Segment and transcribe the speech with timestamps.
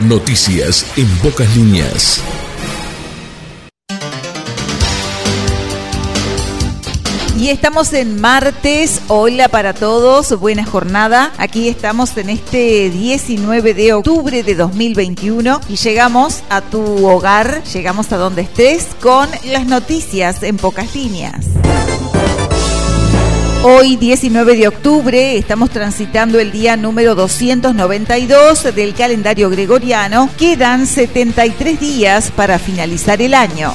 [0.00, 2.20] Noticias en pocas líneas.
[7.38, 9.02] Y estamos en martes.
[9.06, 10.36] Hola para todos.
[10.40, 11.32] Buena jornada.
[11.38, 18.10] Aquí estamos en este 19 de octubre de 2021 y llegamos a tu hogar, llegamos
[18.12, 21.53] a donde estés con las noticias en pocas líneas.
[23.66, 30.28] Hoy, 19 de octubre, estamos transitando el día número 292 del calendario gregoriano.
[30.36, 33.72] Quedan 73 días para finalizar el año.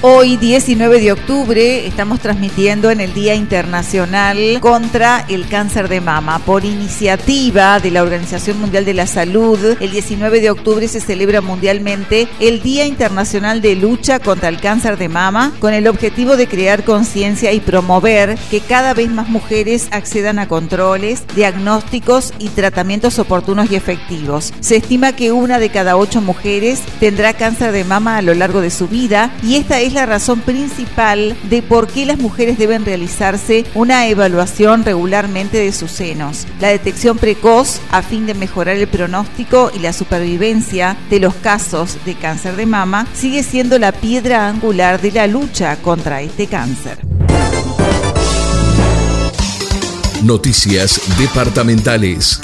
[0.00, 6.38] Hoy, 19 de octubre, estamos transmitiendo en el Día Internacional contra el Cáncer de Mama.
[6.38, 11.40] Por iniciativa de la Organización Mundial de la Salud, el 19 de octubre se celebra
[11.40, 16.46] mundialmente el Día Internacional de Lucha contra el Cáncer de Mama, con el objetivo de
[16.46, 23.18] crear conciencia y promover que cada vez más mujeres accedan a controles, diagnósticos y tratamientos
[23.18, 24.54] oportunos y efectivos.
[24.60, 28.60] Se estima que una de cada ocho mujeres tendrá cáncer de mama a lo largo
[28.60, 32.58] de su vida y esta es es la razón principal de por qué las mujeres
[32.58, 36.46] deben realizarse una evaluación regularmente de sus senos.
[36.60, 41.96] La detección precoz a fin de mejorar el pronóstico y la supervivencia de los casos
[42.04, 46.98] de cáncer de mama sigue siendo la piedra angular de la lucha contra este cáncer.
[50.22, 52.40] Noticias departamentales.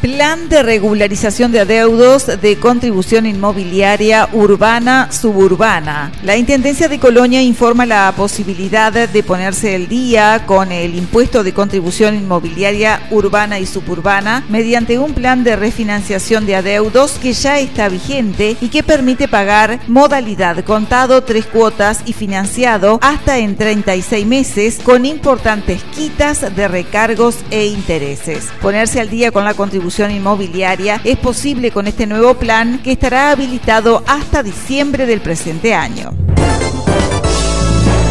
[0.00, 6.10] Plan de regularización de adeudos de contribución inmobiliaria urbana suburbana.
[6.22, 11.52] La Intendencia de Colonia informa la posibilidad de ponerse el día con el impuesto de
[11.52, 17.90] contribución inmobiliaria urbana y suburbana mediante un plan de refinanciación de adeudos que ya está
[17.90, 24.80] vigente y que permite pagar modalidad contado tres cuotas y financiado hasta en 36 meses
[24.82, 28.48] con importantes quitas de recargos e intereses.
[28.62, 33.32] Ponerse al día con la contribución inmobiliaria es posible con este nuevo plan que estará
[33.32, 36.12] habilitado hasta diciembre del presente año.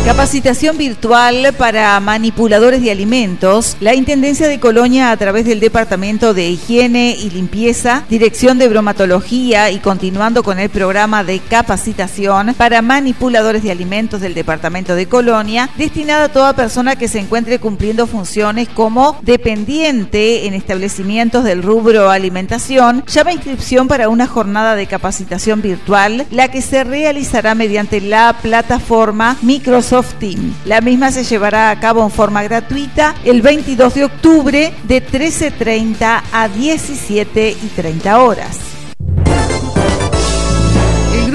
[0.06, 3.78] Capacitación virtual para manipuladores de alimentos.
[3.80, 9.70] La Intendencia de Colonia, a través del Departamento de Higiene y Limpieza, Dirección de Bromatología
[9.72, 15.70] y continuando con el programa de capacitación para manipuladores de alimentos del Departamento de Colonia,
[15.78, 22.10] destinada a toda persona que se encuentre cumpliendo funciones como dependiente en establecimientos del rubro
[22.10, 28.38] alimentación, llama inscripción para una jornada de capacitación virtual, la que se realizará mediante la
[28.42, 29.89] plataforma Microsoft
[30.20, 30.54] Team.
[30.66, 36.22] La misma se llevará a cabo en forma gratuita el 22 de octubre de 13.30
[36.32, 38.69] a 17.30 horas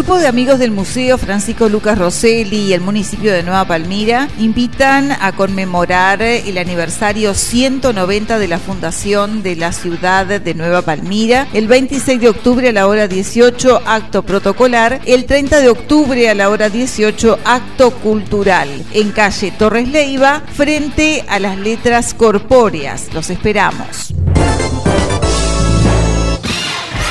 [0.05, 5.13] grupo de amigos del Museo Francisco Lucas Rosselli y el municipio de Nueva Palmira invitan
[5.13, 11.69] a conmemorar el aniversario 190 de la fundación de la ciudad de Nueva Palmira el
[11.69, 16.51] 26 de octubre a la hora 18 acto protocolar, el 30 de octubre a la
[16.51, 23.09] hora 18 acto cultural en calle Torres Leiva frente a las letras corpóreas.
[23.15, 24.13] Los esperamos.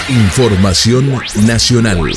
[0.10, 2.14] Información nacional.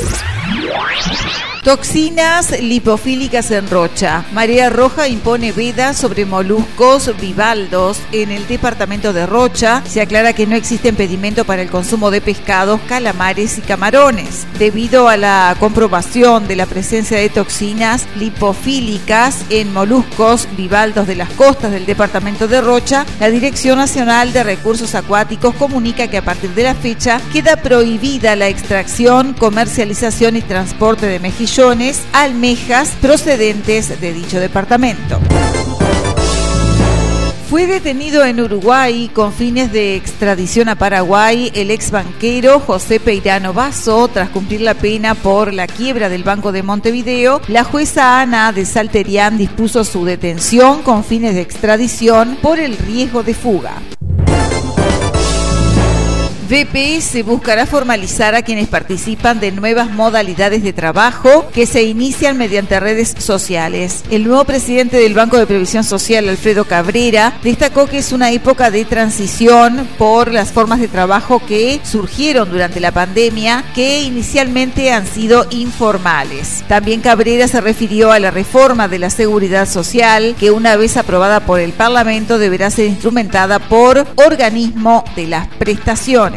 [0.98, 1.35] Thank you.
[1.66, 4.24] Toxinas lipofílicas en Rocha.
[4.30, 9.82] Marea Roja impone veda sobre moluscos bivaldos en el departamento de Rocha.
[9.84, 14.46] Se aclara que no existe impedimento para el consumo de pescados, calamares y camarones.
[14.60, 21.30] Debido a la comprobación de la presencia de toxinas lipofílicas en moluscos bivaldos de las
[21.30, 26.50] costas del departamento de Rocha, la Dirección Nacional de Recursos Acuáticos comunica que a partir
[26.50, 31.55] de la fecha queda prohibida la extracción, comercialización y transporte de mejillones
[32.12, 35.18] almejas procedentes de dicho departamento.
[37.48, 43.54] Fue detenido en Uruguay con fines de extradición a Paraguay el ex banquero José Peirano
[43.54, 47.40] Basso tras cumplir la pena por la quiebra del Banco de Montevideo.
[47.48, 53.22] La jueza Ana de Salterián dispuso su detención con fines de extradición por el riesgo
[53.22, 53.80] de fuga.
[56.46, 62.78] VPS buscará formalizar a quienes participan de nuevas modalidades de trabajo que se inician mediante
[62.78, 64.04] redes sociales.
[64.10, 68.70] El nuevo presidente del Banco de Previsión Social, Alfredo Cabrera, destacó que es una época
[68.70, 75.06] de transición por las formas de trabajo que surgieron durante la pandemia, que inicialmente han
[75.06, 76.62] sido informales.
[76.68, 81.40] También Cabrera se refirió a la reforma de la seguridad social, que una vez aprobada
[81.40, 86.35] por el Parlamento deberá ser instrumentada por organismo de las prestaciones.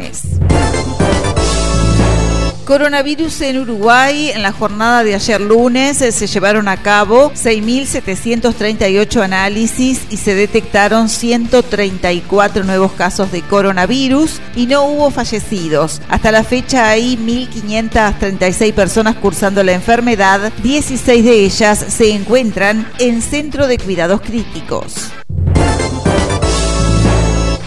[2.69, 4.29] Coronavirus en Uruguay.
[4.29, 10.35] En la jornada de ayer lunes eh, se llevaron a cabo 6.738 análisis y se
[10.35, 15.99] detectaron 134 nuevos casos de coronavirus y no hubo fallecidos.
[16.09, 20.53] Hasta la fecha hay 1.536 personas cursando la enfermedad.
[20.61, 25.09] 16 de ellas se encuentran en centro de cuidados críticos.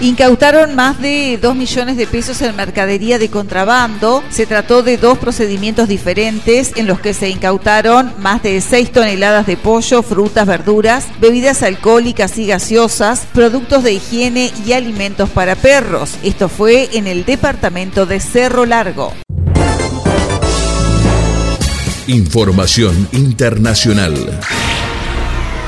[0.03, 4.25] Incautaron más de 2 millones de pesos en mercadería de contrabando.
[4.31, 9.47] Se trató de dos procedimientos diferentes en los que se incautaron más de 6 toneladas
[9.47, 16.17] de pollo, frutas, verduras, bebidas alcohólicas y gaseosas, productos de higiene y alimentos para perros.
[16.25, 19.13] Esto fue en el departamento de Cerro Largo.
[22.09, 24.41] Información internacional.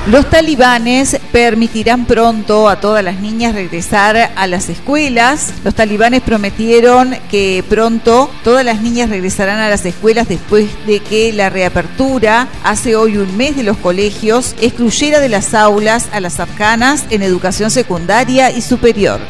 [0.06, 5.54] Los talibanes permitirán pronto a todas las niñas regresar a las escuelas.
[5.64, 11.32] Los talibanes prometieron que pronto todas las niñas regresarán a las escuelas después de que
[11.32, 16.38] la reapertura hace hoy un mes de los colegios excluyera de las aulas a las
[16.38, 19.20] afganas en educación secundaria y superior.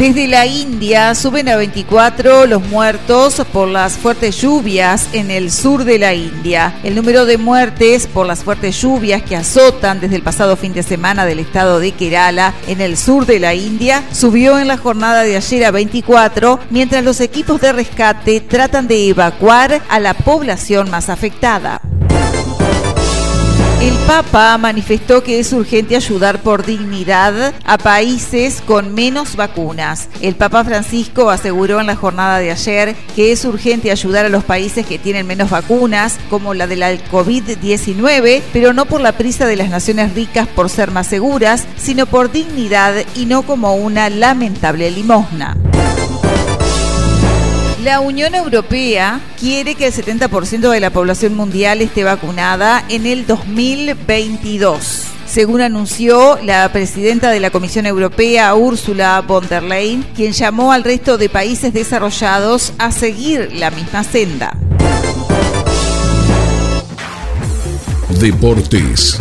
[0.00, 5.84] Desde la India suben a 24 los muertos por las fuertes lluvias en el sur
[5.84, 6.80] de la India.
[6.82, 10.82] El número de muertes por las fuertes lluvias que azotan desde el pasado fin de
[10.82, 15.22] semana del estado de Kerala en el sur de la India subió en la jornada
[15.22, 20.90] de ayer a 24, mientras los equipos de rescate tratan de evacuar a la población
[20.90, 21.82] más afectada.
[23.80, 30.10] El Papa manifestó que es urgente ayudar por dignidad a países con menos vacunas.
[30.20, 34.44] El Papa Francisco aseguró en la jornada de ayer que es urgente ayudar a los
[34.44, 39.46] países que tienen menos vacunas, como la de la COVID-19, pero no por la prisa
[39.46, 44.10] de las naciones ricas por ser más seguras, sino por dignidad y no como una
[44.10, 45.56] lamentable limosna.
[47.82, 53.26] La Unión Europea quiere que el 70% de la población mundial esté vacunada en el
[53.26, 60.72] 2022 según anunció la presidenta de la Comisión Europea, Ursula von der Leyen, quien llamó
[60.72, 64.56] al resto de países desarrollados a seguir la misma senda.
[68.18, 69.20] Deportes.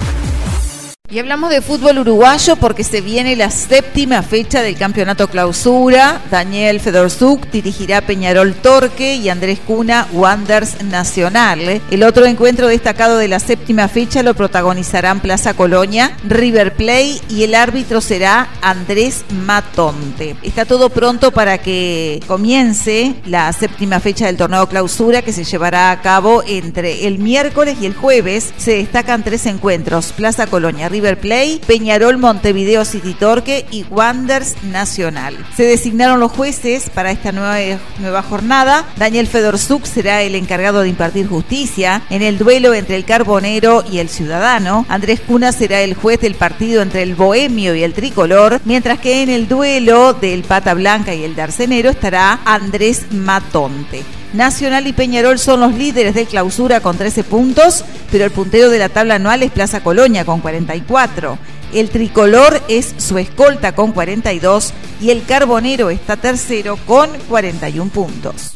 [1.11, 6.21] Y hablamos de fútbol uruguayo porque se viene la séptima fecha del campeonato clausura.
[6.29, 11.81] Daniel Fedorzuk dirigirá Peñarol Torque y Andrés Cuna Wanders Nacional.
[11.89, 17.41] El otro encuentro destacado de la séptima fecha lo protagonizarán Plaza Colonia, River Play y
[17.41, 20.35] el árbitro será Andrés Matonte.
[20.43, 25.89] Está todo pronto para que comience la séptima fecha del torneo clausura que se llevará
[25.89, 28.53] a cabo entre el miércoles y el jueves.
[28.57, 35.37] Se destacan tres encuentros: Plaza Colonia, River Peñarol Montevideo City Torque y Wanders Nacional.
[35.55, 38.83] Se designaron los jueces para esta nueva, nueva jornada.
[38.97, 43.99] Daniel Fedorzuk será el encargado de impartir justicia en el duelo entre el Carbonero y
[43.99, 44.85] el Ciudadano.
[44.89, 49.23] Andrés Cuna será el juez del partido entre el Bohemio y el Tricolor, mientras que
[49.23, 54.18] en el duelo del Pata Blanca y el Darcenero estará Andrés Matonte.
[54.33, 58.77] Nacional y Peñarol son los líderes de clausura con 13 puntos, pero el puntero de
[58.77, 61.37] la tabla anual es Plaza Colonia con 44.
[61.73, 68.53] El tricolor es su escolta con 42 y el carbonero está tercero con 41 puntos.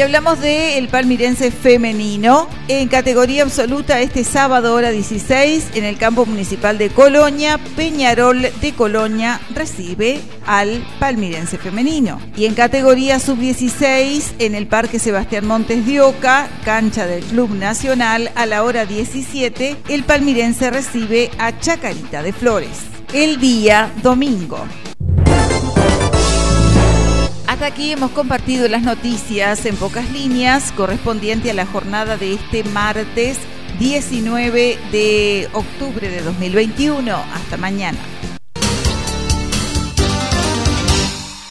[0.00, 6.24] Y hablamos de palmirense femenino en categoría absoluta este sábado hora 16 en el campo
[6.24, 7.60] municipal de Colonia.
[7.76, 12.18] Peñarol de Colonia recibe al palmirense femenino.
[12.34, 18.32] Y en categoría sub-16 en el Parque Sebastián Montes de Oca, cancha del Club Nacional,
[18.36, 22.86] a la hora 17 el palmirense recibe a Chacarita de Flores.
[23.12, 24.64] El día domingo.
[27.60, 32.64] Hasta aquí hemos compartido las noticias en pocas líneas correspondiente a la jornada de este
[32.64, 33.36] martes
[33.78, 37.14] 19 de octubre de 2021.
[37.14, 37.98] Hasta mañana.